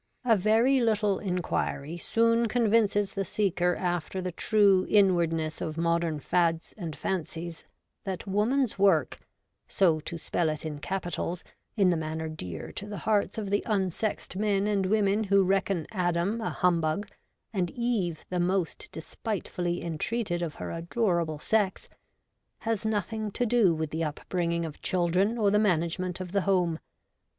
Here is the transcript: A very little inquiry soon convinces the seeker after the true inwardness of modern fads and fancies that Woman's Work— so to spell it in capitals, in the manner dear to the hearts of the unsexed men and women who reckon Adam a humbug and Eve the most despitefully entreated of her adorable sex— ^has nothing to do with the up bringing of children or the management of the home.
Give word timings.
A 0.25 0.35
very 0.35 0.79
little 0.79 1.19
inquiry 1.19 1.95
soon 1.95 2.47
convinces 2.47 3.13
the 3.13 3.23
seeker 3.23 3.75
after 3.75 4.19
the 4.19 4.31
true 4.31 4.87
inwardness 4.89 5.61
of 5.61 5.77
modern 5.77 6.19
fads 6.19 6.73
and 6.75 6.95
fancies 6.95 7.65
that 8.03 8.25
Woman's 8.25 8.79
Work— 8.79 9.19
so 9.67 9.99
to 9.99 10.17
spell 10.17 10.49
it 10.49 10.65
in 10.65 10.79
capitals, 10.79 11.43
in 11.77 11.91
the 11.91 11.97
manner 11.97 12.27
dear 12.29 12.71
to 12.77 12.87
the 12.87 12.97
hearts 12.97 13.37
of 13.37 13.51
the 13.51 13.61
unsexed 13.67 14.35
men 14.35 14.65
and 14.65 14.87
women 14.87 15.25
who 15.25 15.43
reckon 15.43 15.85
Adam 15.91 16.41
a 16.41 16.49
humbug 16.49 17.07
and 17.53 17.69
Eve 17.69 18.25
the 18.31 18.39
most 18.39 18.89
despitefully 18.91 19.83
entreated 19.83 20.41
of 20.41 20.55
her 20.55 20.71
adorable 20.71 21.37
sex— 21.37 21.91
^has 22.63 22.87
nothing 22.87 23.29
to 23.29 23.45
do 23.45 23.75
with 23.75 23.91
the 23.91 24.03
up 24.03 24.19
bringing 24.29 24.65
of 24.65 24.81
children 24.81 25.37
or 25.37 25.51
the 25.51 25.59
management 25.59 26.19
of 26.19 26.31
the 26.31 26.41
home. 26.41 26.79